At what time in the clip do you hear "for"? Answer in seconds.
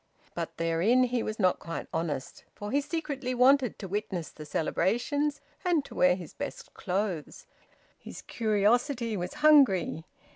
2.55-2.71